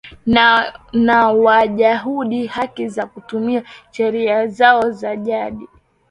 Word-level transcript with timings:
na 1.05 1.27
Wayahudi 1.31 2.47
haki 2.47 2.91
ya 2.95 3.05
kutumia 3.05 3.63
sheria 3.91 4.47
zao 4.47 4.91
za 4.91 5.15
jadi 5.15 5.67